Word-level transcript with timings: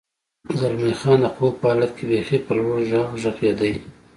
زلمی 0.59 0.93
خان: 0.99 1.19
د 1.23 1.25
خوب 1.35 1.53
په 1.61 1.65
حالت 1.71 1.91
کې 1.97 2.03
بېخي 2.09 2.37
په 2.45 2.51
لوړ 2.57 2.77
غږ 2.89 3.07
غږېدې. 3.23 3.73